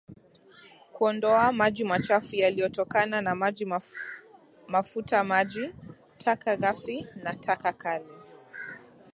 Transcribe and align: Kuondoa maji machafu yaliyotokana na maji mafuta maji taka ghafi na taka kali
Kuondoa 0.93 1.51
maji 1.51 1.83
machafu 1.83 2.35
yaliyotokana 2.35 3.21
na 3.21 3.35
maji 3.35 3.67
mafuta 4.67 5.23
maji 5.23 5.75
taka 6.25 6.55
ghafi 6.57 7.07
na 7.23 7.33
taka 7.33 7.73
kali 7.73 8.05